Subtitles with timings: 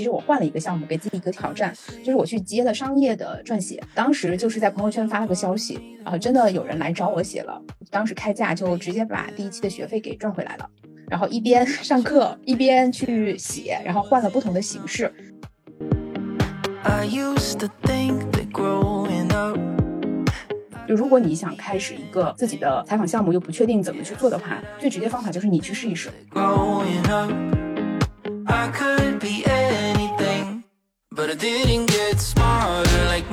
[0.00, 3.84] 其实我换了一个项目，给自己一个挑战，就是我去接了商业的撰写。
[3.94, 7.60] 当时就是在朋友圈发了个消息，啊，真的有人来找我写了。
[7.90, 10.66] 当时开价就直接把第一期的学费给赚回来了。
[11.06, 15.12] 然后一边上课一边去写，然后换了不同的形式。
[20.88, 26.08] 就如果你想开始一个自己的采访项目，又不确定怎么去做的话，最直接方法就是你去试一试。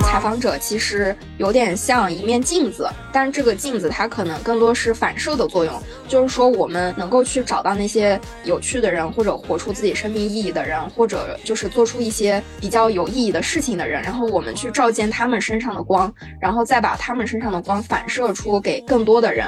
[0.02, 19.48] 采访者其实有点像一面镜子，但这个镜子它可能更多是反射的作用，就是说我们能够去找到那些有趣的人，或者活出自己生命意义的人，或者就是做出一些比较有意义的事情的人，然后我们去照见他们身上的光，然后再把他们身上的光反射出给更多的人。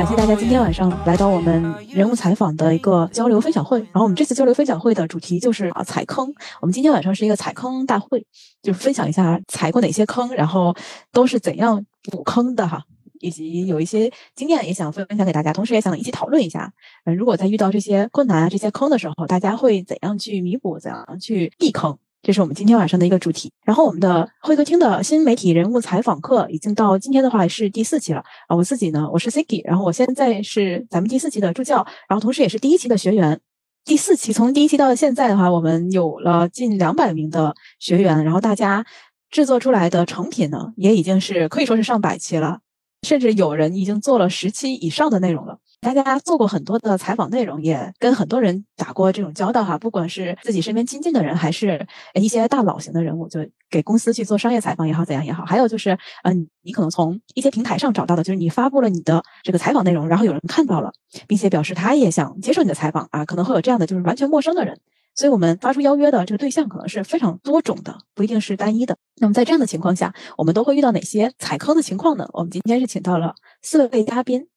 [0.00, 3.78] 感谢大家今天晚上来到我们人物采访的一个交流分享会。
[3.80, 6.26] 然后我们这次交流分享会的主题就是啊踩坑。
[6.62, 8.24] 我们今天晚上是一个踩坑大会，
[8.62, 10.74] 就是分享一下踩过哪些坑，然后
[11.12, 12.82] 都是怎样补坑的哈，
[13.20, 16.72] 以及有一些经验也想分享给大家，同时也想一起讨论一下，
[17.04, 21.98] 嗯，如果在遇到这些困难啊这些坑的时候，大家会怎样去弥补，怎样去避坑。
[22.22, 23.50] 这是我们今天晚上的一个主题。
[23.64, 28.56] 然后我们的会客厅的新媒体人物采访课已经到今天的话是第四期了啊。
[28.56, 33.40] 我自己呢，我是 Siki，然后我现在是咱们第四期的助教，然后同时也是第一期的学员。
[33.84, 38.84] 第四期从第一期到现在的话，我们有了近两百名的学员，然后大家
[39.30, 42.58] 制作出来的成品呢，也已经是可以说是上百期了，
[43.02, 45.58] 甚至有人已经做了十期以上的内容了。
[45.80, 53.40] 大家做过很多的采访内容，也跟很多人打过这种交道哈，不管是自己身边亲近的人，还是一些大佬型的人物，就
[53.70, 55.42] 给公司去做商业采访也好，怎样也好。
[55.46, 60.92] 还有就是，嗯，你可能从一些平台上找到的，就是你发布了你的这个采访内容，然后有人看到了，
[61.26, 64.78] 并且表示他也想接受你的采访啊，可能会有这样的就是完全陌生的人。
[65.20, 68.96] 所以我们发出邀约的这个对象可能是非常多种的，不一定是单一的。
[69.16, 72.26] 那么在这样的情况下，我们都会遇到哪些踩坑的情况呢？
[72.32, 74.48] 我们今天是请到了四位嘉宾。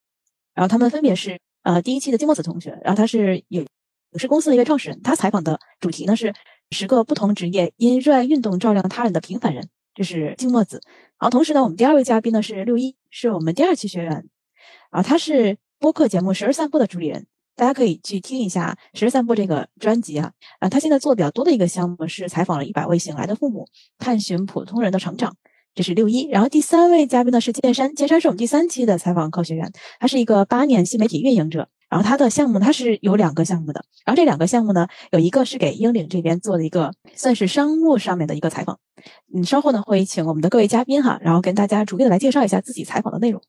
[0.53, 3.67] 然后他们分别是呃第一期的金墨子同学，然后他是影
[4.13, 6.33] 影视公司的一位创始人，他采访的主题呢是
[6.71, 10.81] 十个不同职业因热爱运动照亮他人的平凡人，这是金墨子。
[11.19, 14.29] 然后同时呢，我们第二位嘉宾呢是六一，是我们第二期学员，
[14.91, 20.31] 然后他是播客节目《十日散步》的主理人，大家可以去听一下《十日散步》这个专辑啊。
[20.59, 25.35] 啊，他现在做的比较多的一个项目是采访了一百位醒来的父母，探寻普通人的成长。
[25.75, 38.77] 这是六一，然后第三位嘉宾呢是剑山，剑山是我们第三期的采访科学员，他是一个八年新媒体运营者，然后他的项目他是有两个项目的，然后这两个项目呢有一个是给英领这边做的一个算是商务上面的一个采访，
[39.33, 43.41] 嗯，稍后呢会请我们的各位嘉宾哈，然后跟大家逐一的来介绍一下自己采访的内容。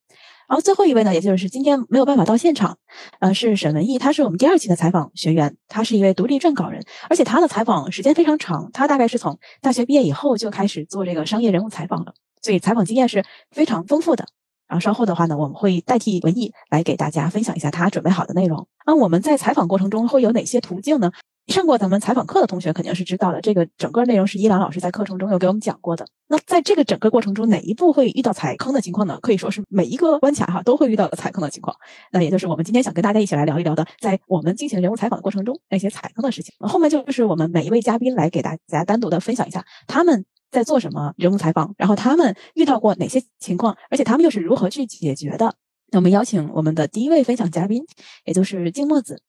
[0.48, 2.76] 然后最后一位呢，也就是今天没有办法到现场，
[3.20, 14.26] 呃，是沈文艺，他是我们第二期的采访学员，他是一位独立撰稿人，而且他的采访时间非常长，他大概是从大学毕业以后就开始做这个商业人物采访了，所以采访经验是非常丰富的。
[14.66, 18.66] 然后稍后的话呢，我们会代替文艺来给大家分享一下他准备好的内容。
[18.86, 21.12] 那我们在采访过程中会有哪些途径呢？
[21.52, 26.06] 上过咱们采访课的同学肯定是知道的，这个整个内容是伊朗老师在课程中有给我们讲过的。
[26.26, 29.18] 那在这个整个过程中，哪一步会遇到踩坑的情况呢？
[29.20, 31.76] 可以说是每一个关卡哈都会遇到的踩坑的情况。
[32.12, 36.54] 那也就是我们今天想跟大家一起来聊一聊的，在我们进行人物采访的过程中那些踩坑的事情。
[36.60, 45.54] 后面就是我们每一位嘉宾来给大家单独的分享一下他们在做什么人物采访，然后他们遇到过哪些情况，而且他们又是如何去解决的。
[45.90, 47.84] 那我们邀请我们的第一位分享嘉宾，
[48.24, 49.22] 也就是静墨子。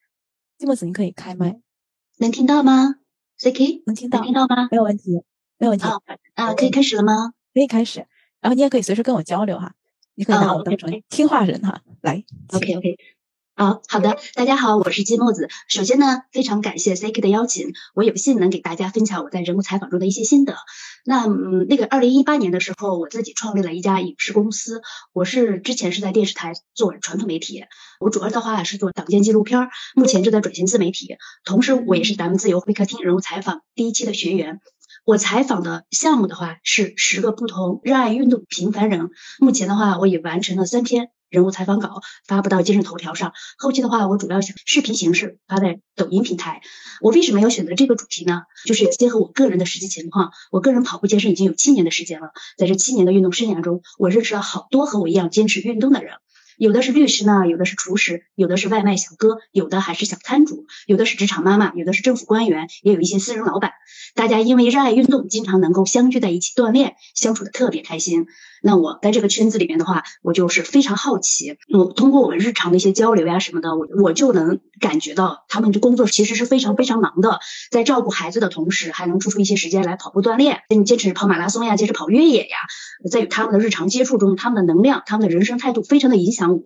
[0.58, 1.65] 静墨子，您可以开麦。
[2.18, 2.96] 能听到吗
[3.40, 4.68] ？CK 能听到，听到吗？
[4.72, 5.22] 没有问题，
[5.58, 5.86] 没有问题。
[5.86, 6.02] 好
[6.36, 7.34] 啊，可以开始了吗？
[7.54, 8.06] 可以开始。
[8.42, 9.74] 然后你也可以随时跟我交流哈，
[10.16, 11.82] 你可以拿我当成听话人哈。
[12.02, 12.98] 来，OK OK。
[13.56, 15.48] 啊好的，大家好，我是金木子。
[15.70, 20.58] 首先呢，非常感谢 CK 的邀请，我有幸能给大家分享我在人物采访中的一些心得。
[21.06, 24.82] 那嗯，那个二零一八年的时候，我自己创立了一家影视公司。
[25.14, 27.64] 我是之前是在电视台做传统媒体，
[28.02, 31.16] 我主要的话是做党建纪录片，目前正在转型自媒体。
[31.46, 34.60] 同时，我也是咱们自由会客厅人物采访第一期的学员。
[35.06, 39.12] 我采访的项目的话是十个不同热爱运动平凡人。
[39.40, 41.10] 目前的话，我已完成了三篇。
[41.30, 46.62] 人物采访稿发布到今日头条上，后期的话我主要想视频形式发在抖音平台。
[47.02, 48.44] 我为什么要选择这个主题呢？
[48.66, 56.14] 就是结合我个人的实际情况，我个人跑步健身已经有七年的时间了，在这七年的运动生涯中，我认识了好多和我一样坚持运动的人。
[56.58, 63.74] 有的是律师呢，有的是厨师，有的是外卖小哥，有的还是小摊主，有的是职场妈妈，有的是政府官员，也有一些私人老板。
[64.14, 68.28] 大家因为热爱运动，经常能够相聚在一起锻炼，相处的特别开心。
[68.66, 71.60] 那我在这个圈子里面的话，我就是非常好奇。
[71.72, 77.40] 我通过我们日常的一些交流呀什么的，我我就能感觉到他们的工作其实是非常非常忙的，
[77.70, 82.58] 在照顾孩子的同时，还能抽出一些时间来跑步锻炼，坚持跑马拉松呀，坚持跑越野呀。
[83.12, 86.64] 在与他们的日常接触中，他们的能量，他们的人生态度，非常的影响我。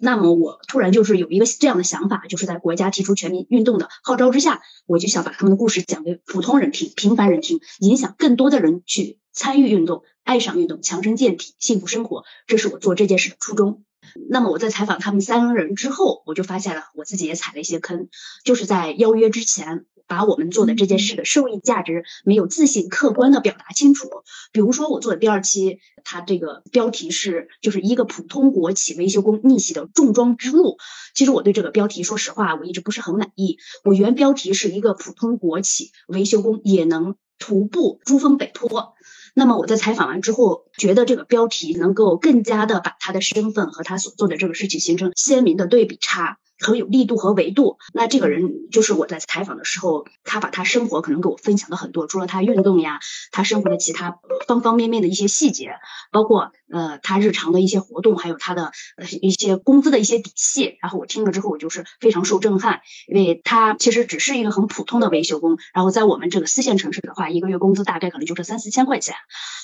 [0.00, 12.24] 那么我突然就是有一个这样的想法，就是在国家提出全民运动的号召之下，我就想把他们的故事讲给普通人听、平凡人听，影响更多的人去参与运动、爱上运动、强身健体、幸福生活。
[12.46, 13.84] 这是我做这件事的初衷。
[14.30, 18.08] 那么我在采访他们三个人之后，我就发现了我自己也踩了一些坑，
[18.44, 19.86] 就是在邀约之前。
[20.10, 24.08] 把我们做的这件事的受益价值没有自信、客观的表达清楚。
[24.52, 30.78] 比如说，我做的第二期，它这个标题是就是一个普通国企维修工逆袭的重装之路。
[31.14, 33.58] 其实我对这个标题，说实话，我一直不是很满意。
[33.84, 38.94] 我原标题是一个普通国企维修工也能徒步珠峰北坡。
[39.38, 46.38] 那么我在采访完之后，觉得这个标题能够更加的把他的身份和他所做的这个事情形成鲜明的对比差。
[46.58, 47.78] 很有力度和维度。
[47.92, 53.00] 那这个人就是我在采访的时候，他把他生活可能给我分享了很多，除了他运动呀，
[53.30, 55.72] 他生活的其他方方面面的一些细节，
[56.10, 58.72] 包括呃他日常的一些活动，还有他的
[59.20, 60.76] 一些工资的一些底细。
[60.80, 69.14] 然后我听了之后，我就是非常受震撼，因为他其实只是一个很普通的维修工，然后在我们这个四线城市的话，一个月工资大概可能就是三四千块钱，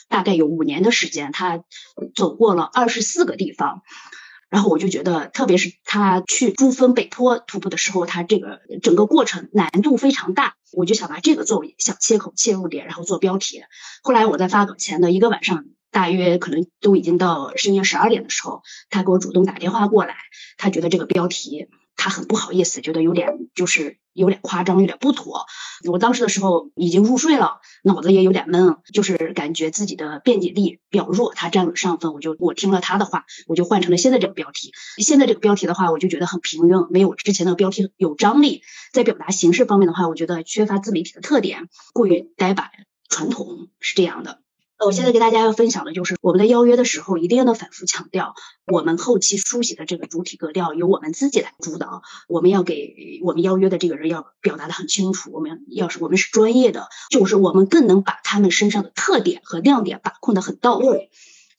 [0.09, 1.63] 大概有五年的时间，他
[2.15, 3.83] 走过了二十四个地方。
[4.55, 13.65] 然后我就觉得，特别是他去珠峰北坡徒步的时候，他这个整个过程难度非常大，我就想把这个作为小切口切入点，然后做标题。
[14.05, 20.15] 后来我在发稿前的一个晚上，大约可能都已经到深夜十二点的时候，他给我主动打电话过来，
[20.57, 21.67] 他觉得这个标题。
[21.97, 25.47] 他很不好意思，觉得有点就是有点夸张，有点不妥。
[25.91, 32.15] 我当时的时候已经入睡了，脑子也有点闷，就是感觉自己的辩解力比较弱，他占了上风。
[32.15, 34.73] 我就我听了他的话，我就换成了现在这个标题。
[34.99, 38.63] 现在这个标题的话，我就觉得很平庸，没有之前的标题有张力。
[38.93, 42.71] 在表达形式方面的话，我觉得缺乏自媒体的特点，过于呆板
[43.09, 44.44] 传统，是这样的。
[44.85, 48.35] 我现在给大家要分享的就是，我们在邀约的时候一定要反复强调，
[48.67, 52.03] 我们后期书写的这个主体格调由我们自己来主导。
[52.29, 61.11] 我们要给我们邀约的这个人要表达的很清楚，我们要是我们是专业的，就是我们更能把他们身上的特点和亮点把控的很到位。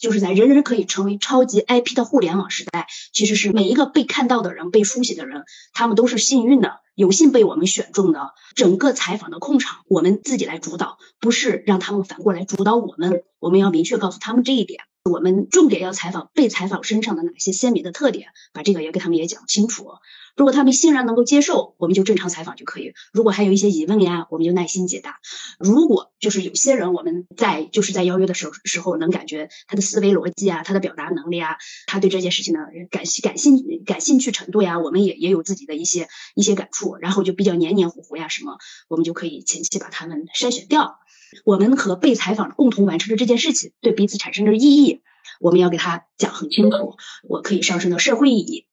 [0.06, 6.80] 就是在人人可以成为超级 IP 的互联网时代，其实是每一个被看到的人、被书写的人，他们都是幸运的。
[6.94, 13.24] 有幸被我们选中的整个采访的控场，我们自己来主导，不是让他们反过来主导我们。
[13.40, 14.82] 我们要明确告诉他们这一点。
[15.10, 19.88] 我们重点要采访被采访身上的哪些鲜明的特点，把这个也给他们也讲清楚。
[20.36, 22.94] 如果他们欣然能够接受，我们就正常采访就可以。
[23.14, 25.20] 如果还有一些疑问呀，我们就耐心解答。
[25.60, 32.60] 如果就是有些人，我们在就是在邀约的时候时候能感觉他的思维逻辑啊，他的表达能力啊，他对这件事情的
[32.90, 38.58] 感兴感兴感兴趣程度呀，我们也也有自己的一些一些感触，然后就比较黏黏糊糊呀什么，
[38.90, 41.00] 我们就可以前期把他们筛选掉。
[41.44, 45.02] 我们和被采访共同完成的这件事情对彼此产生的意义，
[45.40, 46.96] 我们要给他讲很清楚。
[47.28, 48.68] 我可以上升到社会意义。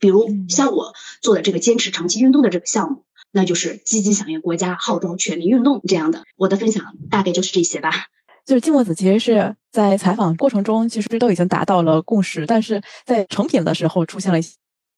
[0.00, 6.24] 比如像我做的这个坚持长期运动的这个项目，那就是积极响应国家号召全民运动这样的。
[6.36, 8.06] 我的分享大概就是这些吧。
[8.44, 14.56] 就是静墨子其实是在采访过程中，其实都已经达到了共识，但是在成品的时候出现了一些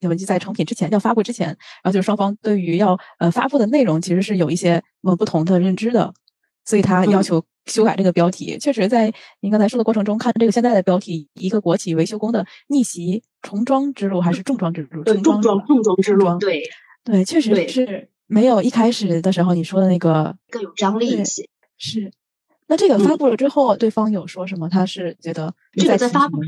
[0.09, 0.25] 问题。
[0.25, 6.13] 在成品之前要发布之前，然后就是双方对于要呃发布的内容其实是有一些呃不同的认知的，
[6.67, 8.59] 所以他要求修改这个标题。
[8.59, 13.23] 确实，在您刚才说的过程中，看这个现在的标题，一个国企维修工的逆袭。
[13.43, 15.05] 重装之路还是重装之路？
[15.05, 16.65] 重装重装之路，对
[17.05, 21.49] 对，确实是没有一开始的时候你说的那个更有张力一些。
[21.79, 22.11] 是，
[22.67, 24.69] 那这个发布了之后，对方有说什么？
[24.69, 26.41] 他是觉得这个在发布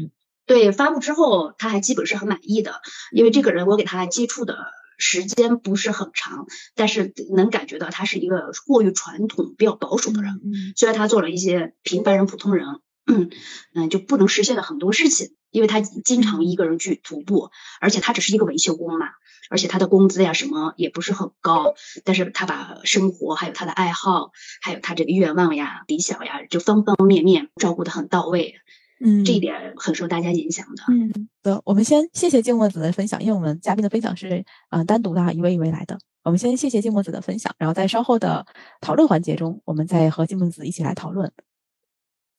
[0.44, 2.72] 对发布之后，他还基本是很满意的，
[3.12, 4.56] 因为这个人我给他接触的
[4.98, 10.40] 时间不是很长，但是能感觉到他是一个过于传统、比较保守的人。
[10.76, 12.66] 虽然他做了一些平凡人、普通人，
[13.06, 13.30] 嗯
[13.74, 15.34] 嗯，就不能实现的很多事情。
[15.50, 17.50] 因为他经常一个人去徒步，
[17.80, 19.06] 而且他只是一个维修工嘛，
[19.48, 21.74] 而且他的工资呀什么也不是很高，
[22.04, 28.56] 但是他把生活还有他的爱好，还有他这个愿望呀、理想呀，就方方面面照顾的很到位，
[29.00, 30.82] 嗯，这一点很受大家影响的。
[30.88, 35.98] 嗯，的，我们先谢谢静墨子的分享，因为我们嘉宾的分享是啊单独的，一位一位来的。
[36.24, 38.44] 我们先谢谢静墨子的分享，然后在稍后的
[38.80, 41.32] 讨论环节中，我们再和静墨子一起来讨论。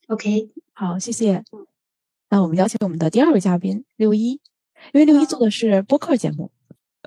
[0.08, 1.44] OK，好，谢谢。
[2.30, 4.32] 那我们邀请我们的第二位嘉宾六一，
[4.94, 6.52] 因为六一做的是播客节目。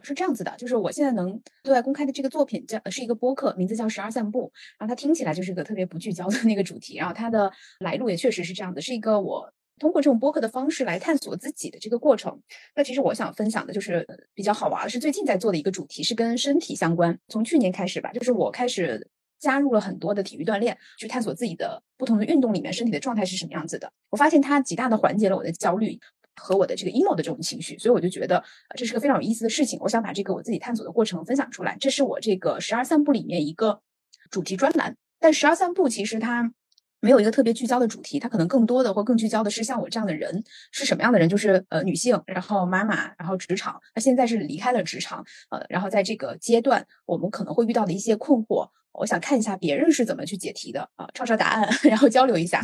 [0.02, 4.44] 是这样子的，就是我现在能对外公开的这个作品叫是一个播客，名字叫《十二散步》，
[4.78, 12.40] 然后它听起来就是个特别不聚焦的那个主题，然后它的来路也确实是这样的，是一个我通过这种播客的方式来探索自己的这个过程。
[12.74, 19.08] 那其实我想分享的就是比较好玩的是最近在做的一个主题是跟身体相关，从去年开始吧，就是我开始
[19.38, 23.92] 加入了很多的体育锻炼，去探索自己的不同的运动里面身体的状态是什么样子的。
[24.10, 26.00] 我发现它极大的缓解了我的焦虑。
[26.36, 28.42] 和我的这个 emo 的这种情绪，所以我就觉得
[28.76, 29.78] 这是个非常有意思的事情。
[29.80, 31.76] 我想把这个我自己探索的过程分享出来。
[31.80, 33.80] 这是我这个十二散步里面一个
[34.30, 34.96] 主题专栏。
[35.18, 36.52] 但十二散步其实它
[37.00, 43.80] 没有一个特别聚焦的主题，它可能更多的或更聚焦的是像我这样的人是什么样的人，就是呃女性，然后妈妈，然后职场。
[43.94, 52.60] 那现在是离开了职场，呃，然后在这个阶段我们可能会遇到的一些困惑，我想看一下别人是怎么去解题的啊，抄抄答案， 然后交流一下。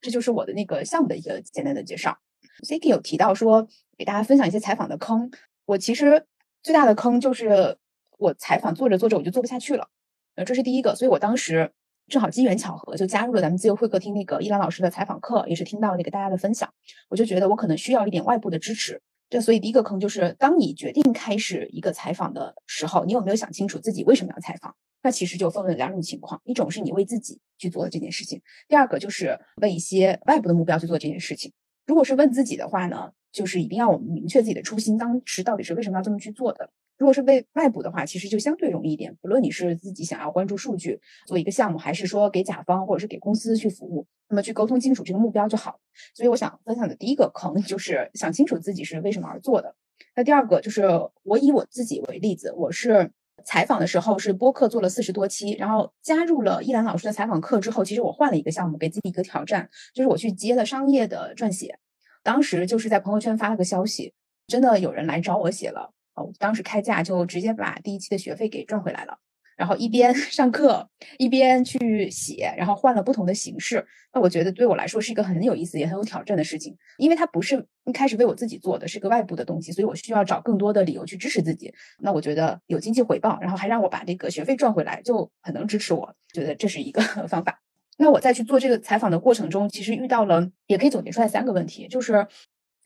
[0.00, 2.16] 这就是我的那个项目的一个简单的介绍。
[2.62, 3.66] C k 有提到说
[3.96, 5.30] 给大家分享一些采访的坑，
[5.66, 6.26] 我其实
[6.62, 7.76] 最大的坑就是
[8.18, 9.88] 我采访做着做着我就做不下去了，
[10.34, 11.72] 呃，这是第一个，所以我当时
[12.08, 16.72] 正好机缘巧合就加入了咱们自由会客厅那个伊兰老师的采访课，也是听到那个大家的分享，
[17.08, 24.74] 我就觉得我可能需要一点外部的支持，这所以第一个坑就是当你决定开始一个采访的时候，你有没有想清楚自己为什么要采访？
[25.02, 31.50] 那其实就分为两种情况，一种是你为自己去做的这件事情，第二个就是为一些外部的目标去做这件事情。
[31.90, 36.70] 如果是问自己的话呢，就是一定要我们明确自己的初心，当时到底是为什么要这么去做的。
[36.96, 39.16] 如果是为外部的话，其实就相对容易一点。
[39.20, 45.80] 不论你是自己想要关注数据做一个项目，还是说给甲方或者是给公司去服务，那么去沟通清楚这个目标就好。
[46.14, 49.74] 所以我想分享的第一个坑就是想清楚自己是为什么而做的。
[50.14, 50.84] 那第二个就是
[51.24, 53.10] 我以我自己为例子，我是
[53.44, 61.78] 采访的时候是播客做了四十多期，然后加入了依兰老师的采访课之后，其实我换了一个项目，给自己一个挑战，就是我去接了商业的撰写。
[62.22, 64.12] 当时就是在朋友圈发了个消息，
[64.46, 69.18] 真的有人来找我写了，哦，当时开价就直接把第一期的学费给赚回来了。
[69.60, 70.88] 然后一边上课
[71.18, 73.86] 一边去写，然后换了不同的形式。
[74.10, 81.70] 那我觉得对我来说是一个很有意思也很有挑战的事情，因为它不是一开始为我自己做的，是个外部的东西，所以我需要找更多的理由去支持自己。
[81.98, 87.60] 那我觉得有经济回报，然后还让我把这个学费赚回来，就很能支持我，觉得这是一个 方法。
[87.98, 92.26] 那我在去做这个采访的过程中，其实遇到了，也可以总结出来三个问题，就是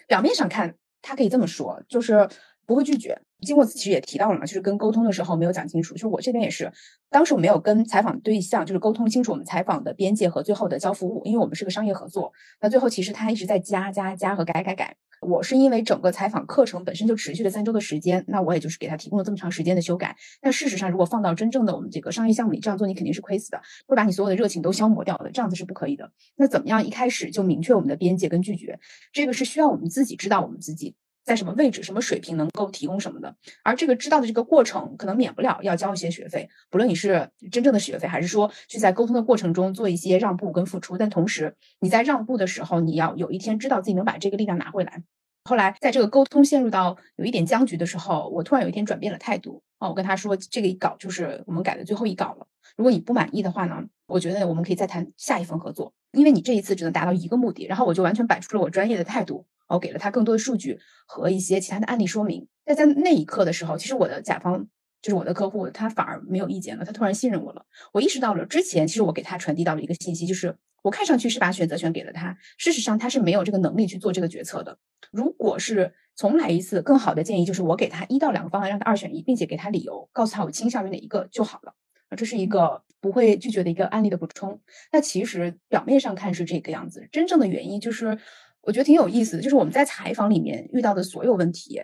[0.09, 2.29] 表面上看，他可以这么说，就是
[2.67, 3.21] 不会拒绝。
[3.41, 6.73] 经过其实也提到了嘛，就是跟沟通的时候没有讲清楚，就是我这边也是，
[7.11, 12.33] 当时我没有跟采访对象就是沟通清楚我们采访的边界和最后的交付物，因为我们是个商业合作。
[12.61, 14.97] 那最后其实他一直在加加加和改改改。
[15.21, 20.15] 我是因为整个采访课程本身就持续了三周的时间，那我也就是给他提供了这么长时间的修改。
[20.43, 26.13] 但事实上，如果放到真正的我们这个商业项目里这样做，你肯定是亏死的，会把你所有的热情都消磨掉的，这样子是不可以的。
[26.37, 28.79] 那怎么样一开始就明确我们的边界跟拒绝？
[29.15, 30.95] 这个是需要我们自己知道我们自己
[31.25, 33.35] 在什么位置、什么水平能够提供什么的。
[33.63, 40.97] 而这个知道的这个过程，可能免不了要交一些学费，不论你是真正的学费，还是说去在沟通的过程中做一些让步跟付出。
[40.99, 45.03] 但同时你在让步的时候，你要有一天知道自己能把这个力量拿回来。
[45.47, 52.47] 后来，在这个沟通陷入到有一点僵局的时候，我突然有一天转变了态度哦，我跟他说，这个一稿就是我们改的最后一稿了。
[52.77, 57.67] 如果你不满意的话呢，我觉得我们可以再谈下一份合作，因为你这一次只能达到一个目的。
[57.67, 62.47] 然后我就完全摆出了我专业的态度，我给了他更多的数据和一些其他的案例说明。
[62.65, 64.67] 但在那一刻的时候，其实我的甲方
[65.03, 67.67] 就是我的客户，他反而没有意见了，他突然信任我了。
[67.93, 70.57] 我意识到了之前其实我给他传递到了一个信息，就是。
[70.85, 74.77] 我看上去是把选择权给了他，事实上他是没有这个能力去做这个决策的。
[75.11, 81.75] 如果是重来一次，更好的建议就是我给他一到两个方案，让他二选一，并且给他理由，告诉他我倾向于哪一个就好了。
[82.11, 84.61] 啊，这是一个不会拒绝的一个案例的补充。
[84.93, 88.19] 那其实表面上看是这个样子，真正的原因就是
[88.67, 91.83] 我觉得挺有意思的，就是我们在采访里面遇到的所有问题，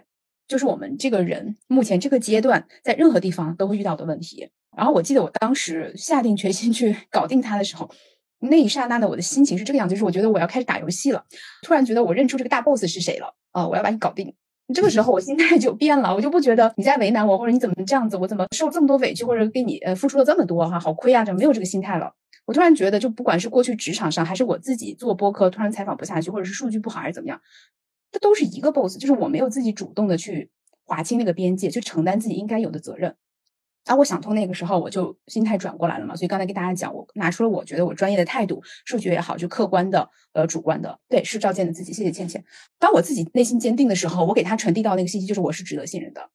[0.49, 4.49] 就是我们这个人目前这个阶段在任何地方都会遇到的问题。
[4.77, 7.91] 然后我记得我当时下定决心去 搞定他的时候。
[8.43, 11.23] 那一刹那的我的心情是这个样子，就是我觉得我要开始打游戏了，
[11.63, 14.35] 突然觉得我认出这个大 boss 是谁了，啊，我要把你搞定。
[14.73, 22.15] 这个时候我心态就变了，我就不觉得你在为难我，或者你怎么这样子，我怎么受这么多委屈，或者给你呃付出了这么多哈，好亏啊，就没有这个心态了。
[22.51, 27.41] 我突然觉得，就不管是过去职场上，还是我自己做播客突然采访不下去，或者是数据不好还是怎么样，
[28.11, 30.51] 这都是一个 boss，就是我没有自己主动的去
[30.85, 33.15] 划清那个边界，去承担自己应该有的责任。
[33.85, 36.17] 啊，我想通那个时候，我就心态转过来了嘛。
[36.17, 41.93] 所以刚才跟大家讲，我拿出了我觉得我专业的态度，数据也好，就客观的，呃，主观的，对，是赵健的自己。
[41.93, 42.45] 谢谢倩倩。
[42.81, 46.31] 当我自己内心坚定的时候，我给他传递到那个信息就是我是值得信任的。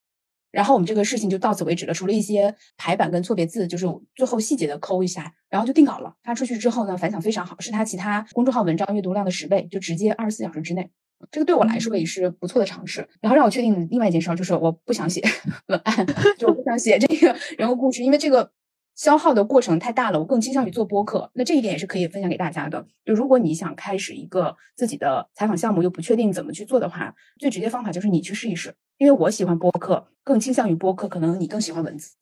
[0.56, 3.86] 然后我们这个事情就到此为止了，除了一些排版跟错别字，就是
[4.16, 6.16] 最后细节的抠一下，然后就定稿了。
[6.24, 10.90] 发出去之后呢，反响非常好，是他其他公众号文章阅读量的十倍，就直接二十四小时之内。
[11.30, 13.06] 这个对我来说也是不错的尝试。
[13.20, 15.22] 然后让我确定另外一件事，就是我不想写
[15.68, 16.06] 文案，
[16.38, 18.50] 就我不想写这个人物故事，因为这个。
[18.96, 21.30] 消耗的过程太大了，我更倾向于做播客。
[21.34, 22.86] 那这一点也是可以分享给大家的。
[23.06, 28.74] 就如果你想开始一个自己的采访项目，又不确定怎么去做的话，最直接方法就是你去试一试。
[28.98, 32.16] 因为我喜欢播客，更倾向于播客，可能你更喜欢文字。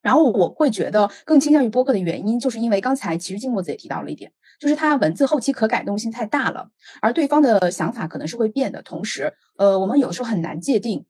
[0.00, 6.70] 然后我会觉得更倾向于播客的原因，就是因为刚才其实静墨子也提到了一点，就是它文字后期可改动性太大了，
[7.02, 8.80] 而对方的想法可能是会变的。
[8.82, 11.04] 同时，呃，我们有时候很难界定，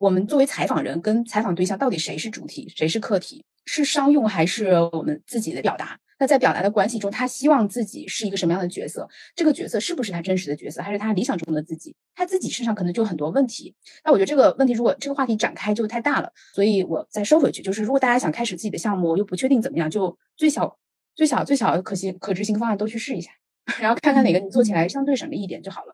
[0.00, 3.44] 我们作为采访人跟采访对象到底谁是主体，谁是客体。
[3.66, 5.98] 是商用还是我们自己的表达？
[6.18, 9.06] 那在表达的关系中，他希望自己是一个什么样的角色？
[9.36, 11.94] 这个角色是不是他真实的角色，还是他理想中的自己？
[12.14, 13.74] 他自己身上可能就有很多问题。
[14.02, 17.60] 那我觉得这个问题，如果这个话题展开就太大了，所以我再收回去。
[17.60, 20.78] 就是如果大家想开始自己的项目，又不确定怎么样，就最小、
[21.14, 23.30] 最小、最小可行、可执行方案都去试一下，
[23.78, 25.92] 然后看看哪个你做起来相对省力一点就好了。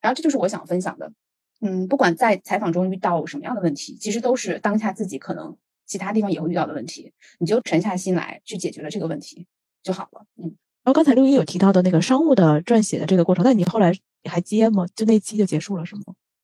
[0.00, 1.12] 然后这就是我想分享的。
[1.60, 5.56] 嗯，不管在采访中遇到什么样的问题，其实都是当下自己可能。
[5.86, 9.48] 其他地方也会遇到的问题，你就沉下心来去解决了这个问题
[9.82, 10.24] 就好了。
[10.36, 13.92] 嗯，然后刚才六一有提到的那个商务的撰写的这个过程，那你后来
[14.30, 14.86] 还接吗？
[14.94, 16.02] 就那期就结束了是吗？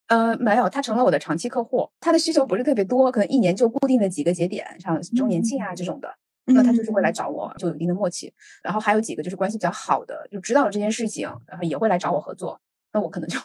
[0.08, 1.88] 呃，没有，他成了我的长期客户。
[2.00, 6.12] 他的需求不是特别多，可能一年就固定的几个节点，像周年庆啊这种的，
[6.46, 8.32] 那他就是会来找我，就有一定的默契。
[8.64, 12.60] 然后还有几个就是关系比较好的，就知道了这件事情，然后也会来找我合作，
[12.92, 13.38] 那我可能就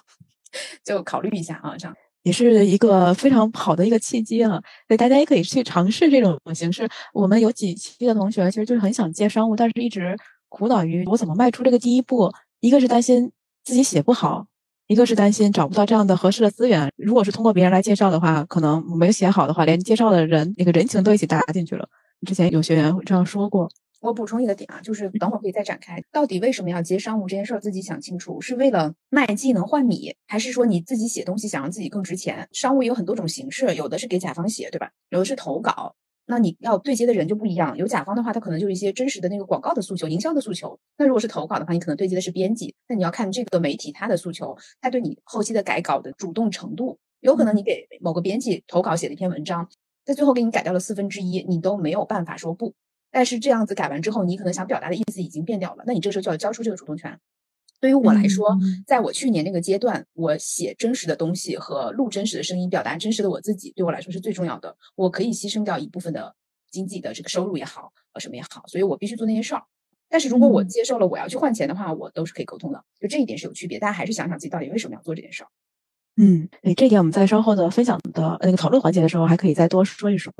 [0.84, 1.96] 就考虑一下啊，这样。
[2.24, 4.52] 也是一个非常好的一个契机啊，
[4.88, 6.88] 所以大家也可以去尝试这种形式。
[7.14, 10.16] 我们有几期的同学其实就是很想接商务，但是一直
[10.48, 12.32] 苦恼于我怎么迈出这个第一步。
[12.60, 13.32] 一个是担心
[13.64, 14.46] 自己写不好，
[14.86, 16.92] 一个是担心找不到这样的合适的资源。
[16.96, 21.90] 如果是通过别人来介绍的话，可能没有写好的话，连介绍的人那个人情都一起搭进去了。
[22.28, 23.68] 之前有学员这样说过。
[24.02, 26.04] 我补充一个点啊，就是等会儿可以再展开。
[26.12, 32.50] 到底为什么要接商务这件事儿，自己想清楚，是为了卖技能换米，还是说你自己写东西想让自己更值钱？
[32.52, 34.92] 商务有很多种形式，有的是给甲方写，对吧？
[35.10, 37.78] 有的是投稿，那你要对接的人就不一样。
[37.78, 40.80] 有甲方的话，他可能就是一些真实的那个广告的诉求、营销的诉求。
[40.98, 46.98] 那如果是投稿的话，你可能对接的是编辑，那你要看这个媒体他的诉求，他对你后期的改稿的主动程度。
[47.20, 49.70] 有可能你给某个编辑投稿写了一篇文章，
[50.04, 52.74] 在最后给你改掉了四分之一，你都没有办法说不。
[53.12, 57.20] 但是这样子改完之后，你可能想表达的意思已经变掉了，那你这时候就要交出这个主动权。
[57.80, 64.78] 对于我来说，在我去年那个阶段，我写真实的东西和录真实的声音，表达真实的我自己，对我来说是最重要的。
[64.96, 66.36] 我可以牺牲掉一部分的
[66.70, 69.64] 经济的这个收入也好，呃什么也好，所以我必须做那些事儿。
[70.08, 72.84] 但是如果我接受了我要去换钱的话，我都是可以沟通的。
[73.00, 75.48] 就这一点是有区别，大家还是想想自己到底为什么要做这件事儿。
[76.18, 80.32] 嗯，对，这一点我们在稍后的分享的那个讨论环节的时候，还可以再多说一说。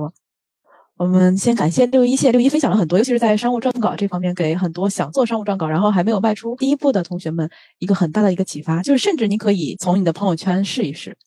[1.02, 8.84] 我们先感谢六一，谢谢六一分享了很多，尤其是在商务撰稿这方面，给很多想做商务撰稿，然后还没有迈出第一步的同学们一个很大的一个启发。
[8.84, 11.18] 就是甚至你可以从你的朋友圈试一试，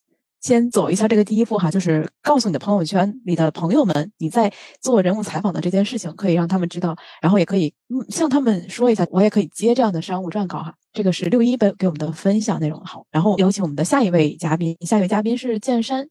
[0.40, 10.72] 先走一下这个第一步哈，就是告诉你的朋友圈里的朋友们你在做人物采访的这件事情，可以让他们知道，然后也可以嗯向他们说一下，我也可以接这样的商务撰稿哈。
[10.92, 16.06] 这个是六一本给我们的分享内容好，然后有请我们的下一位嘉宾，下一位嘉宾是剑山。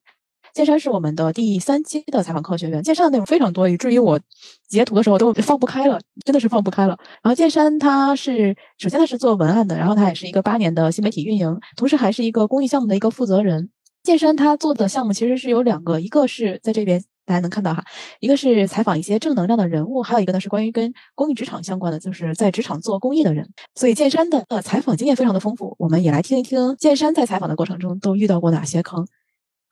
[0.53, 4.19] 剑山是我们的第三期的采访课学员，剑山的内容非常多，以至于我
[4.67, 6.95] 截图的时候都放不开了，真的是放不开了。
[7.23, 13.71] 然后剑山他是首先他是做文案的，然后他也是一个八年的新媒体运营，同时还是一个公益项目的一个负责人。
[14.03, 17.83] 剑山他做的项目其实是有两个，一个是在这边大家能看到哈，
[18.19, 23.49] 一个是采访一些正能量的人物，还有一个呢是关于跟公益职场相关的，就是在职场做公益的人。
[23.73, 29.07] 所以剑山的呃采访经验非常的丰富，我们也来听一听剑山在采访的过程中都遇到过哪些坑。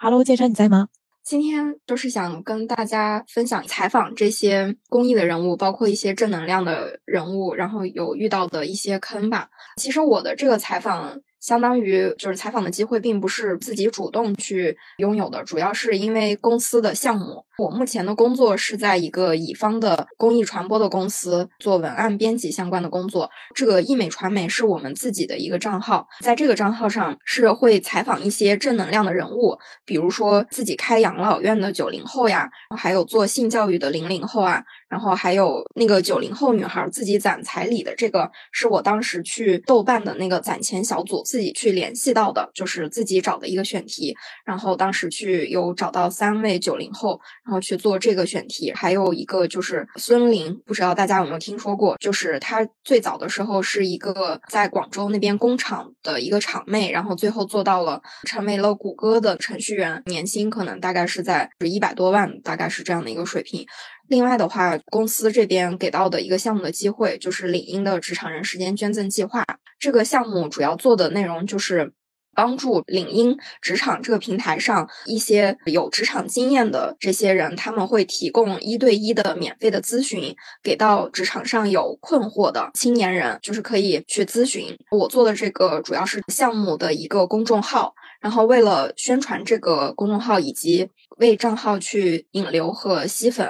[0.04, 0.88] Hello，剑山你在吗？
[1.24, 9.48] 今天就是想跟大家分享采访这些公益的人物，包括一些正能量的人物，然后有遇到的一些坑吧。
[9.78, 11.22] 其实我的这个采访。
[11.41, 17.43] 相当于就是采访的机会，并不是自己主动去拥有的，主要是因为公司的项目。
[17.58, 23.30] 我目前的工作是在一个乙方的公益传播的公司做文案编辑相关的工作。
[23.54, 34.63] 这个易美传媒是我们自己的一个账号，在这个账号上是会采访一些正能量的人物，比如说自己开养老院的九零后呀，还有做性教育的零零后啊。
[34.91, 44.13] 然后还有那个九零后女孩自己攒彩礼的，这个是我当时去豆瓣的那个攒钱小组自己去联系到的，就是自己找的一个选题。
[44.45, 48.73] 然后当时去有找到三位九零后，然后去做这个选题。
[48.73, 51.95] 还有一个就是孙林，不知道大家有没有听说过？
[51.97, 63.65] 就是他最早的时候是一个在广州那边工厂的一个厂妹，然后最后做到了成为了谷歌的程序员，年薪可能大概是在一百多万，大概是这样的一个水平。
[64.08, 69.46] 另外的话，公司这边给到的一个项目的机会就是领英的职场人时间捐赠计划。
[69.80, 71.94] 这个项目主要做的内容就是
[72.34, 84.78] 帮助领英职场这个平台上一些有职场经验的这些人，他们会提供一对一的免费的咨询给到职场上有困惑的青年人，就是可以去咨询。
[84.92, 87.94] 我做的这个主要是项目的一个公众号。
[88.22, 90.88] 然后为了宣传这个公众号，以及
[91.22, 93.48] 为账号去引流和吸粉，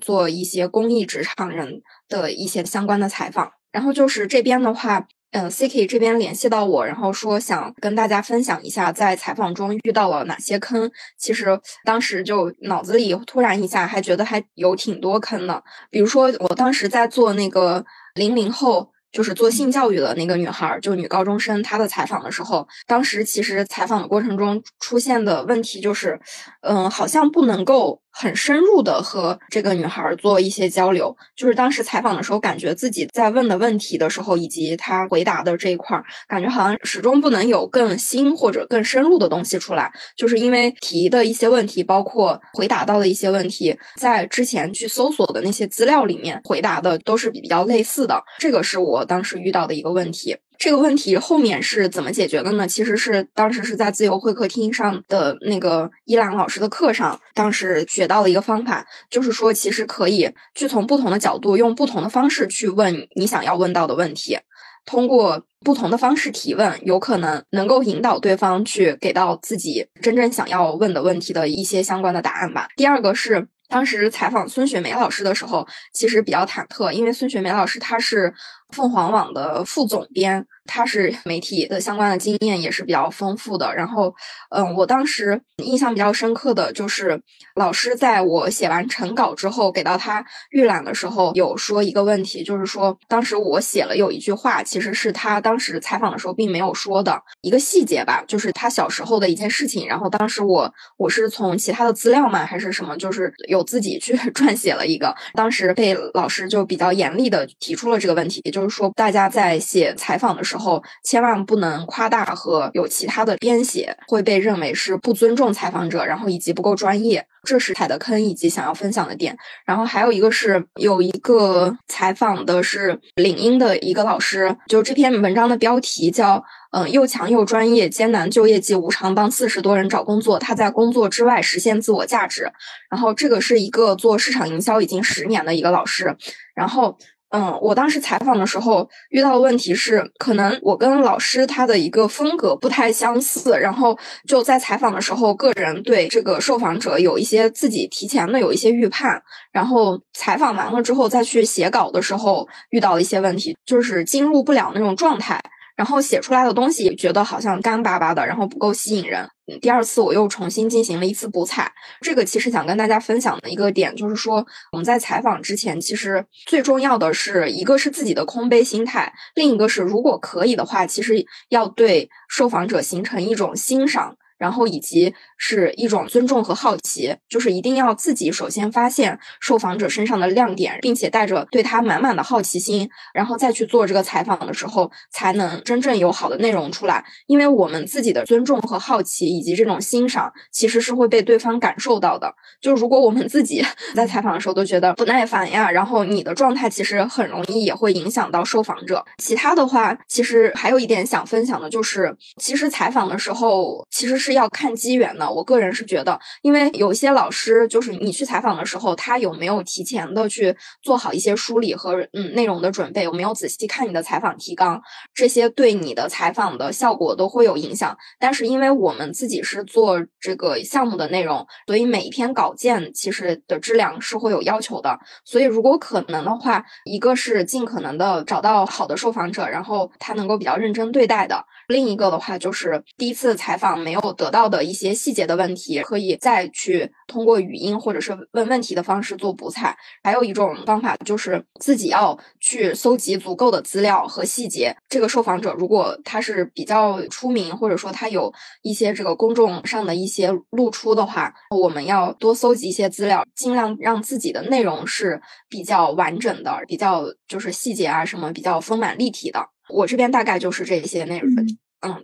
[0.00, 3.50] 做一些公益职场人的一些相关的采访。
[3.72, 10.88] 然后就是这边的话，嗯，C K 这边联系到我，然后说想跟大家分享一下在采访中遇到了哪些坑。
[11.18, 15.64] 其实当时就脑子里突然一下，还觉得还有挺多坑的。
[15.90, 17.84] 比如说我当时在做那个
[18.14, 18.93] 零零后。
[19.14, 26.20] 就是做性教育的那个女孩，就女高中生，她的采访的时候，当时其实采访的过程中出现的问题就是，
[26.60, 28.03] 嗯，好像不能够。
[28.14, 50.36] 很深入的和这个女孩做一些交流，就是当时采访的时候，感觉自己在问的问题的时候，以及她回答的这一块儿，感觉好像始终不能有更新或者更深入的东西出来，就是因为提的一些问题，包括回答到的一些问题，在之前去搜索的那些资料里面回答的都是比较类似的，这个是我当时遇到的一个问题。
[50.56, 52.66] 这个问题后面是怎么解决的呢？
[52.66, 64.38] 其实是当时是在自由会客厅上的那个伊朗老师的课上，当时学到了一个方法，就是说其实可以去从不同的角度，用不同的方式去问你想要问到的问题，
[64.86, 72.68] 通过不同的方式提问，有可能能够引导对方去给到自己真正想要问的问题的一些相关的答案吧。
[72.76, 78.32] 第二个是当时采访孙雪梅老师的时候，其实比较忐忑，因为孙雪梅老师她是。
[78.74, 83.72] 凤凰网的副总编，他是媒体的相关的经验也是比较丰富的。
[83.74, 84.12] 然后，
[84.50, 87.18] 嗯，我当时印象比较深刻的就是，
[87.54, 99.86] 老师在我写完成稿之后，给到他预览的时候，有说一个问题，就是说当时我写了有一句话，其实是他当时采访的时候并没有说的一个细节吧，就是他小时候的一件事情。
[99.86, 108.63] 然后当时我我是从其他的资料嘛，还是什么，就是有自己去 撰写了一个，当时被老师就比较严厉的提出了这个问题，就是。
[108.64, 117.26] 就是说，大家在写采访的时候，千万不能夸大和有其他的编写，会被认为是不尊重采访者，然后以及不够专业。
[117.42, 119.36] 这是踩的坑以及想要分享的点。
[119.66, 132.50] 然后还有一个是，有一个采访的是领英的一个老师，就这篇文章的标题叫“嗯，又强又专业，艰难就业季无偿，帮四十多人找工作，他在工作之外实现自我价值”。
[132.88, 136.16] 然后这个是一个做市场营销已经十年的一个老师，
[136.54, 136.96] 然后。
[137.36, 149.20] 嗯，我当时采访的时候遇到的问题是，可能我跟老师他的一个风格不太相似，然后就在采访的时候，个人对这个受访者有一些自己提前的有一些预判，
[149.50, 155.40] 然后采访完了之后再去写稿的时候遇到了一些问题，就是进入不了那种状态。
[155.74, 159.28] 然后写出来的东西觉得好像干巴巴的，然后不够吸引人。
[159.60, 161.72] 第二次我又重新进行了一次补采。
[162.00, 174.16] 这个其实想跟大家分享的一个点就是说，我们在采访之前，其实最重要的是一个是自己的空杯心态，另一个是如果可以的话，其实要对受访者形成一种欣赏。
[174.38, 187.04] 然后以及是一种尊重和好奇，就是一定要自己首先发现受访者身上的亮点，并且带着对他满满的好奇心，然后再去做这个采访的时候，才能真正有好的内容出来。
[187.26, 192.34] 因为我们自己的尊重和好奇以及这种欣赏，其实是会被对方感受到的。
[192.60, 199.04] 就如果我们自己 在采访的时候都觉得不耐烦呀，然后你的状态其实很容易也会影响到受访者。
[199.18, 204.34] 其他的话，其实还有一点想分享的就是，其实采访的时候其实是。
[204.34, 214.82] 要看机缘的，我个人是觉得，因为有些老师就是你去采访的时候，他有没有提前的去做好一些梳理和嗯内容的准备，有没有仔细看你的采访提纲，
[215.14, 217.96] 这些对你的采访的效果都会有影响。
[218.18, 224.98] 但是因为我们自己是做这个项目的内容，所以每一篇稿件其实的质量是会有要求的。
[225.24, 231.36] 所以如果可能的话，一个是尽可能的找到好的受访者，然后他能够比较认真对待的；
[231.68, 234.13] 另一个的话就是第一次采访没有。
[234.14, 239.76] 得到的一些细节的问题，可以再去通过语音或者是问问题的方式做补采。
[240.02, 244.74] 还有一种方法就是自己要去搜集足够的资料和细节。
[244.88, 259.40] 这个受访者如果他是比较出名，或者说他有一些这个公众上的一些露出的话，我们要多搜集一些资料，尽量让自己的内容是比较完整的，比较就是细节啊什么比较丰满立体的。
[259.68, 261.30] 我这边大概就是这些内容。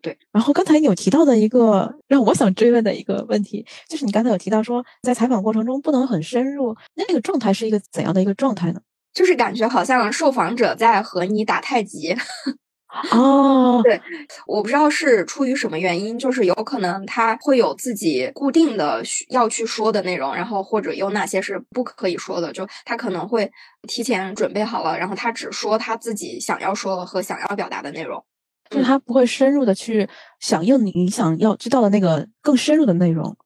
[0.03, 0.17] 对。
[0.33, 8.81] 然后刚才你有提到的一个让我想追问的一个问题，就是你刚才有提到说，在采访过程中不能很深入，那那个状态是一个怎样的一个状态呢？
[9.13, 12.17] 就是感觉好像受访者在和你打太极。
[13.13, 14.01] 哦，对，
[14.49, 23.49] 我不知道是出于什么原因，就是有可能他会有自己固定的需要去说的内容，然后或者有哪些是不可以说的，就他可能会
[23.87, 28.21] 提前准备好了，然后他只说他自己想要说和想要表达的内容。
[28.71, 33.37] 就是他不会深入的去响应你想要知道的那个更深入的内容。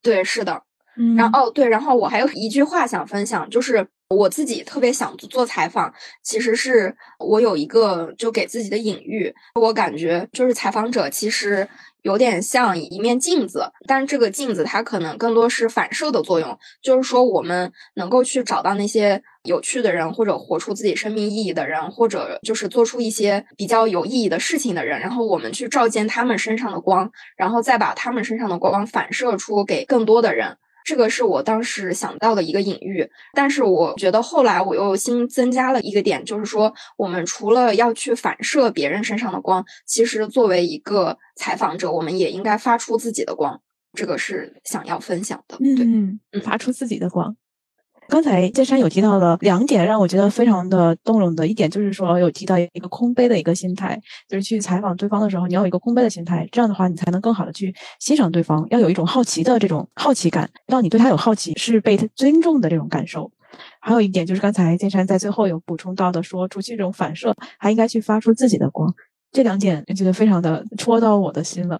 [0.00, 0.62] 对，是的。
[0.96, 11.68] 嗯然后哦，对，然后我还有一句话想分享，就是我自己特别想做采访，其实是我有一个就给自己的隐喻，我感觉就是采访者其实。
[12.02, 30.56] 有点像一面镜子，但是这个镜子它可能更多是反射的作用，就是说我们能够去找到那些有趣的人，或者活出自己生命意义的人，或者就是做出一些比较有意义的事情的人，然后我们去照见他们身上的光，然后再把他们身上的光反射出给更多的人。
[30.84, 43.60] 这个是我当时想到的一个隐喻，但是我觉得后来我又新增加了一个点，就是说我们除了要去反射别人身上的光，其实作为一个采访者，我们也应该发出自己的光。
[43.92, 47.36] 这个是想要分享的，对嗯，发出自己的光。
[48.08, 63.30] 刚才剑山有提到了两点，让我觉得非常的动容的一点，就是说有提到一个空杯的一个心态，就是去采访对方的时候，你要有一个空杯的心态，这样的话你才能更好的去欣赏对方，要有一种好奇的这种好奇感，让你对他有好奇，是被他尊重的这种感受。
[63.80, 68.92] 还有一点就是刚才剑山在最后有补充到的，说除去这种反射，还应该去发出自己的光，
[69.32, 71.78] 这两点我觉得非常的戳到我的心了。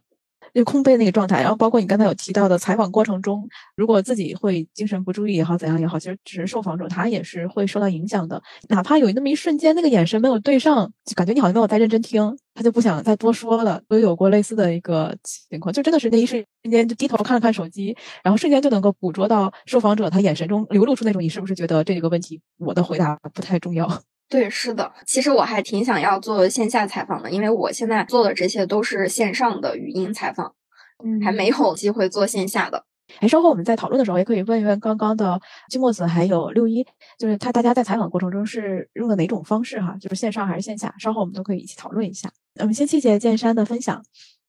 [0.58, 8.42] 就空杯那个状态，然后包括你刚才有提到的采访过程中，如果自己会精神不注意也好，怎样也好，其实只是受访者他也是会受到影响的。
[8.68, 13.80] 哪怕有那么一瞬间，那个眼神没有对上，就感觉你好像没有在认真听，他就不想再多说了。
[13.86, 23.86] 都有过类似的一个情况，就真的是那一瞬间就低头看了看手机，然后瞬间就能够捕捉到受访者他眼神中流露出那种你是不是觉得这个问题我的回答不太重要。
[24.28, 30.54] 对，是的，其实我还挺想要做线下采访的，因为我现在做的这些都是线上的语音采访，
[31.02, 32.84] 嗯，还没有机会做线下的。
[33.20, 36.86] 哎，稍后我们在讨论的时候，也可以问一问刚刚的金墨子还有六一，
[37.18, 39.96] 就是他大家在采访过程中是用的哪种方式哈？
[39.98, 40.94] 就是线上还是线下？
[40.98, 42.30] 稍后我们都可以一起讨论一下。
[42.60, 43.96] 我们先谢谢剑山的分享，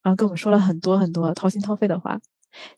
[0.04, 2.20] 然后跟我们说了很多很多掏心掏肺的话。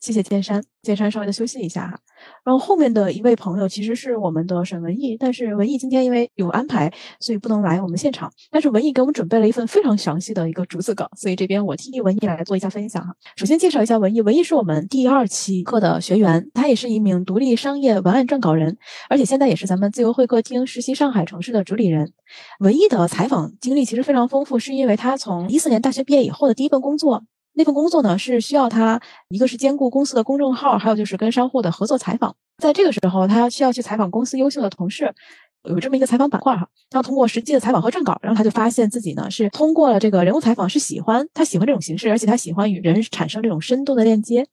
[0.00, 1.98] 谢谢剑山，剑山稍微的休息一下哈。
[2.44, 8.32] 然后后面的一位朋友其实是我们的沈文艺，但是文艺今天因为有安排，所以不能来我们现场。
[8.50, 13.12] 但是文艺给我们准备了一份非常详细的一个逐字稿，所以这边我替文艺来做一下分享哈。
[13.36, 22.12] 首先介绍一下文艺，文艺是我们第二期课的学员，他也是一名独立商业文案撰稿人，而且现在也是咱们自由会客厅实习上海城市的主理人。
[22.60, 27.24] 文艺的采访经历其实非常丰富，是因为他从一四年大学毕业以后的第一份工作。
[27.54, 32.34] 那份工作呢，是需要他一个是兼顾公司的公众号，还有就是跟商户的合作采访。
[32.58, 35.12] 在这个时候，他需要去采访公司优秀的同事，
[35.64, 36.68] 有这么一个采访板块哈。
[36.92, 44.46] 要通过实际的采访和撰稿，然后他就发现自己呢是通过了这个人物采访，是喜欢他喜欢这种形式，而且他喜欢与人产生这种深度的链接。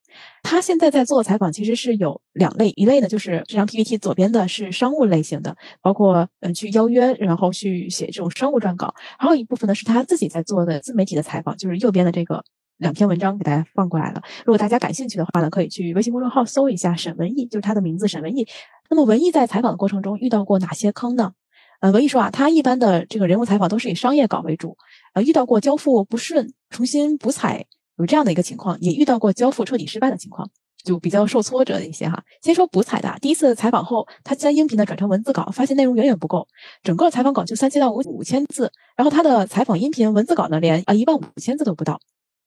[0.44, 12.44] 他现在在做的采访，其实是有两类，一类呢就是这张 PPT 左边的是商务类型的，包括嗯去邀约，然后去写这种商务撰稿；还有一部分呢是他自己在做的自媒体的采访，就是右边的这个。
[12.80, 14.22] 两篇文章给大家放过来了。
[14.46, 18.48] 如果大家感兴趣的话呢，可以去微信公众号搜一下沈文艺，就是他的名字沈文艺。
[18.90, 21.34] 那么文艺在采访的过程中遇到过哪些坑呢？
[21.82, 24.78] 呃，文艺说啊，他一般的这个人物采访都是以商业稿为主，
[25.14, 27.66] 呃，遇到过交付不顺、重新补采
[27.98, 30.50] 有这样的一个情况，也遇到过交付彻底失败的情况，
[30.84, 32.24] 就比较受挫折的一些哈。
[32.42, 36.48] 先说补采的，第一次采访后，他将音频呢转成文字稿，发现内容远远不够，
[36.84, 42.00] 整个采访稿就三千到五五千字，然后他的采访音频文字稿呢连啊一万五千字都不到。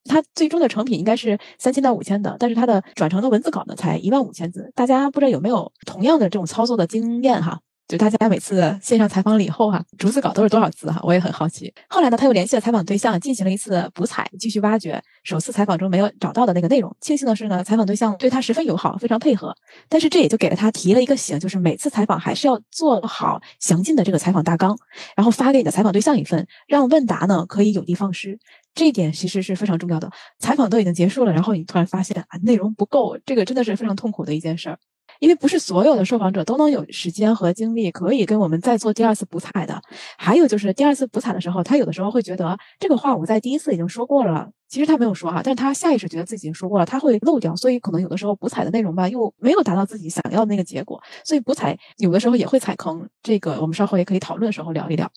[0.04, 4.70] 它最终的成品应该是三千到五千的，但是它的转成的文字稿呢才一万五千字。
[4.74, 7.60] 大家不知道有没有同样的这种操作的经验哈？
[7.88, 10.98] 就大家每次线上采访了以后哈，逐字稿都是多少字哈？
[11.02, 11.70] 我也很好奇。
[11.88, 16.96] 后来呢，他又联系了采访对象，进行了一次补采，继续挖掘首次采访中没有找到的那个内容。
[17.02, 19.54] 庆幸的是呢，采访对象对他十分友好，非常配合。
[19.90, 24.74] 但是这也就给了他提了一个醒，就是每次采访还是要做好详尽的这个采访大纲，
[25.14, 28.38] 然后发给你的采访对象一份，让问答呢可以有的放矢。
[28.74, 30.10] 这一点其实是非常重要的。
[30.38, 34.78] 采访都已经结束了，然后你突然发现啊内容不够，这个真的是非常痛苦的一件事儿。
[35.20, 39.80] 因为不是所有的受访者都能有时间和精力可以跟我们再做第二次补采的。
[40.16, 53.08] 还有就是第二次补采的时候，他有的时候会觉得这个话我在第一次已经说过了，其实他没有说哈，但是他下意识觉得自己已经说过了，他会漏掉，所以可能有的时候补采的内容吧又没有达到自己想要的那个结果，所以补采有的时候也会踩坑。
[53.22, 55.08] 这个我们稍后也可以讨论的时候聊一聊。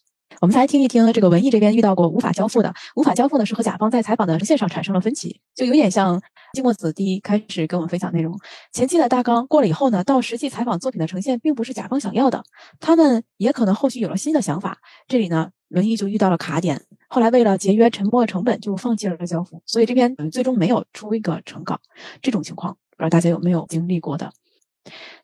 [0.42, 2.74] 我们再来听一听这个文艺这边遇到过无法交付的。
[2.96, 6.22] 无法交付呢，是和甲方在采访的呈现上产生了分歧，就有点像
[6.54, 8.38] 季墨子第一开始跟我们分享内容。
[8.72, 12.44] 前期的大纲过了以后呢，到实际采访作品的呈现，并不是甲方想要的，
[12.80, 14.78] 他们也可能后续有了新的想法。
[15.08, 21.80] 这里呢，文艺就遇到了卡点，后来为了节约沉没成本，就放弃了交付，所以这边最终没有出一个成稿。
[22.22, 24.32] 这种情况，不知道大家有没有经历过的？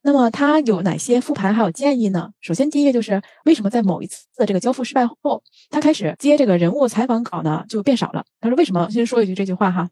[0.01, 2.31] 那么他有哪些复盘还有建议呢？
[2.41, 8.25] 首先，第一个就是为什么在某一次的这个交付失败后，他开始接这个人物采访稿呢就变少了？
[8.39, 8.89] 他说为什么？
[8.89, 9.89] 先说一句这句话哈，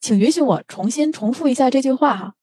[0.00, 2.34] 请允许我重新重复一下这句话哈。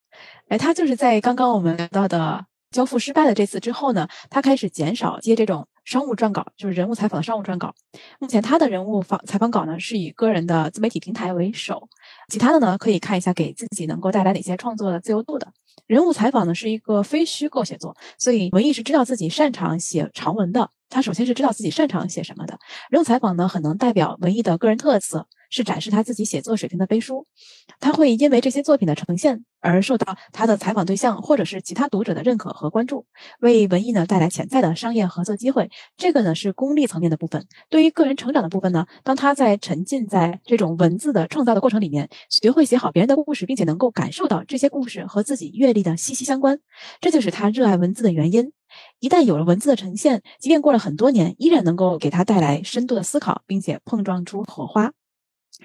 [0.48, 7.74] 哎，他就是在刚刚我们聊到的交付失败的这次之后呢，他开始减少接这种商务撰稿，就是人物采访的商务撰稿。
[8.18, 11.88] 目前他的人物访采访稿呢是以个人的自媒体平台为首，
[12.28, 15.46] 其他的呢可以看一下给自己能够带来哪些创作的自由度的。
[15.86, 20.70] 人物采访呢是一个非虚构写作，所以文艺是知道自己擅长写长文的。
[20.90, 22.58] 他首先是知道自己擅长写什么的。
[22.90, 27.26] 人物采访呢很能代表文艺的个人特色，是展示他自己写作水平的背书。
[27.78, 33.06] 他会因为这些作品的呈现而受到他的采访对象或者是其他读者的认可和关注，
[33.38, 35.70] 为文艺呢带来潜在的商业合作机会。
[35.96, 37.46] 这个呢是功利层面的部分。
[37.70, 46.58] 对于个人成长的部分呢，当他在沉浸在这种文字的创造的过程里面，学会写好别人的故事，并且能够感受到这些故事和自己阅历的息息相关，
[47.00, 48.52] 这就是他热爱文字的原因。
[48.98, 54.92] 一旦有了文字的呈现，即便过了很多年，依然能够给他带来深度的思考，并且碰撞出火花。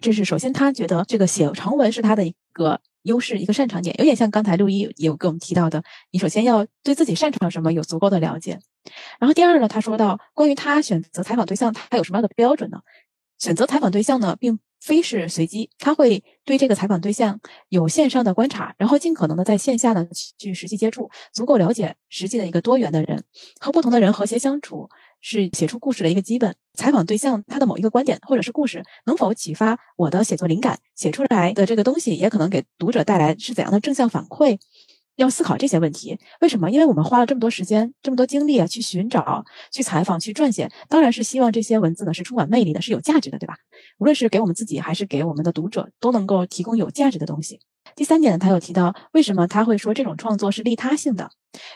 [0.01, 8.59] 这是首先，他觉得这个写长文是他的一个优势，一个擅长点，有点像刚才陆一有跟我们提到的，你首先要对自己擅长什么有足够的了解。
[9.19, 12.79] 然后第二呢，他说到关于他选择采访对象，他有什么样的标准呢？
[13.37, 14.59] 选择采访对象呢，并。
[14.79, 20.07] 非是随机，他会对这个采访对象有线上的观察，然后尽可能的在线下呢
[20.37, 23.23] 去实际接触，足够了解实际的一个多元的人
[23.59, 24.89] 和不同的人和谐相处，
[25.21, 26.55] 是写出故事的一个基本。
[26.75, 34.59] 采访对象他的某一个观点或者是故事能否启发我的写作灵感，写出来的这个东西也可能给读者带来是怎样的正向反馈。
[35.15, 36.69] 要思考这些问题，为什么？
[36.69, 43.55] 因为我们花了这么多时间、这么多精力啊，去寻找、去采访、去撰写，当然是希望这些文字呢是充满魅力的，是有价值的，对吧？
[43.97, 47.59] 无论是给我们自己还是给我们的读者，都能够提供有价值的东西。
[47.95, 51.29] 第三点呢，他有提到为什么他会说这种创作是利他性的？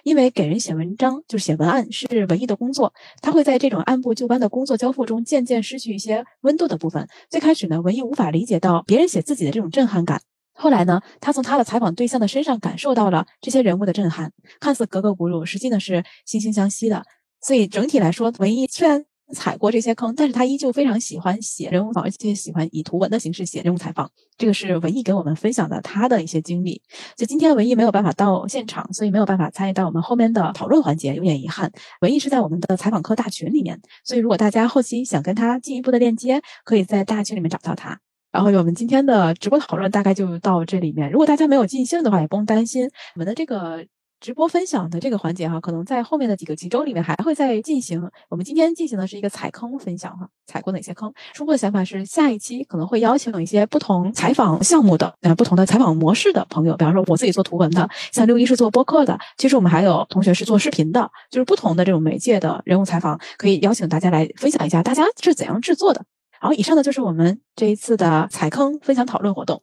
[0.03, 7.07] 因为给人写文章就是写文案是文艺的工作，他会在这种按部就班的工作交付中渐渐失去一些温度的部分。
[7.29, 10.21] 最开始呢，文艺无法理解到别人写自己的这种震撼感。
[10.61, 17.01] 后来呢，他从他的采访对象的身上感受到了这些人物的震撼，看似格格不入，实际呢是惺惺相惜的。
[17.41, 24.11] 所以整体来说，文艺虽然踩过这些坑，但是他依旧非常喜欢写人物访，而且喜欢以图文的形式写人物采访。
[24.37, 26.81] 这个是文艺给我们分享的他的一些经历。
[27.15, 31.71] 就今天文艺没有办法到现场，所以没有办法参与到我们后面的讨论环节，有点遗憾。
[32.01, 37.97] 文艺是在我们的采访课大群里面，所以如果大家后期想跟他进一步的链接，可以在大群里面找到他。
[38.31, 41.09] 然后我们今天的直播讨论大概就到这里面。
[41.11, 43.85] 如果大家没有尽兴的话，也不用担心，我们的这个
[44.19, 48.07] 直播分享的这个环节哈，可能在后面的几个集中里面还会再进行。
[48.29, 51.11] 我们今天进行的是一个踩坑分享哈，踩过哪些坑？
[51.33, 66.03] 初步的想法是下一期可能会邀请一些不同采访项目的、呃不同的采访模式的朋友，比方说我自己做图文的，像六一是做播客的，其实我们还有同学是做视频的，就是不同的这种媒介的人物采访，可以邀请大家来分享一下大家是怎样制作的。
[66.39, 69.61] 好，以上呢就是我们这一次的踩坑分享讨论活动。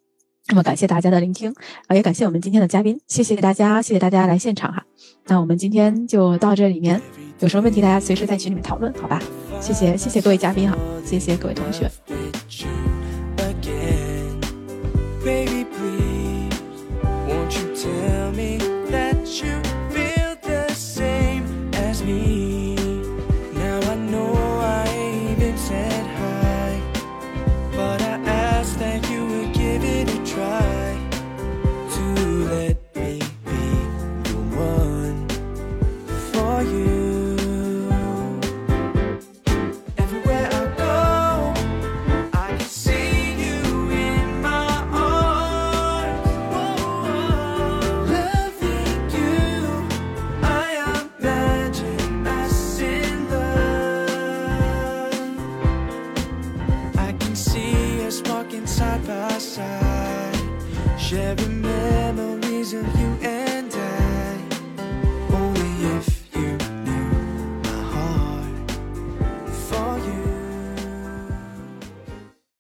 [0.49, 1.53] 那么感谢大家的聆听，
[1.89, 4.85] 啊，也感谢我们今天的嘉宾，谢谢大家，谢谢大家来现场哈。
[5.27, 7.03] 那我们今天就到这里面，
[7.41, 9.21] 有什么问题大家随时在群里面讨论，好吧？
[9.61, 11.91] 谢谢，谢谢各位嘉宾哈，谢谢各位同学。